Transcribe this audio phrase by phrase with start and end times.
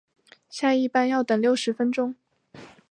[0.49, 2.15] 下一班要等六十分钟